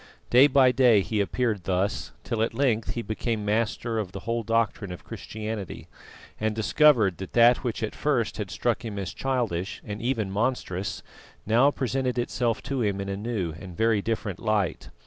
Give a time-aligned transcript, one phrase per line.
[0.31, 4.41] Day by day he appeared thus, till at length he became master of the whole
[4.41, 5.87] doctrine of Christianity,
[6.39, 11.03] and discovered that that which at first had struck him as childish and even monstrous,
[11.45, 14.89] now presented itself to him in a new and very different light.